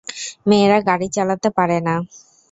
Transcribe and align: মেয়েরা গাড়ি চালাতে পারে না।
মেয়েরা 0.49 0.77
গাড়ি 0.87 1.07
চালাতে 1.15 1.49
পারে 1.57 1.77
না। 1.87 1.95